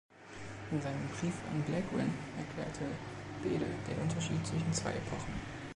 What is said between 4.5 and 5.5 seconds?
zwei Epochen.